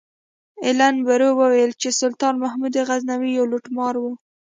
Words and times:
ایلن 0.65 0.95
برو 1.05 1.29
ویل 1.39 1.71
چې 1.81 1.89
سلطان 2.01 2.33
محمود 2.43 2.73
غزنوي 2.87 3.31
یو 3.37 3.45
لوټمار 3.51 3.93
و. 3.99 4.03